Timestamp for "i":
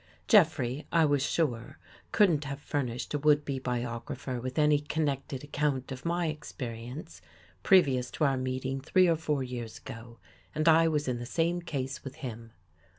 0.91-1.05, 10.67-10.87